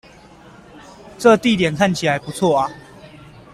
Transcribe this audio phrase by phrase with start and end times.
[1.19, 2.71] 這地點看起來不錯啊